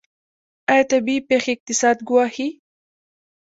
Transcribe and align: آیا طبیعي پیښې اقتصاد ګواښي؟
آیا 0.71 0.83
طبیعي 0.91 1.25
پیښې 1.29 1.49
اقتصاد 1.55 1.97
ګواښي؟ 2.07 2.47